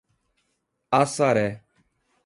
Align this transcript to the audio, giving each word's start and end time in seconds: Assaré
Assaré 1.01 1.47